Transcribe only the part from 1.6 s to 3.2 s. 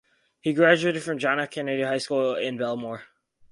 High School in Bellmore.